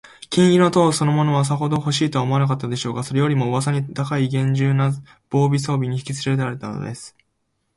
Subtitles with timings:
[0.31, 4.91] 黄金の塔そのものは、さほどほしいとも思わなかったでしょうが、それよりも、うわさに高いげんじゅうな
[5.29, 7.15] 防備装置にひきつけられたのです。